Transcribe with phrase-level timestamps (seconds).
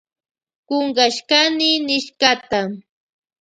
[0.67, 2.59] Kunkashkani nishkata.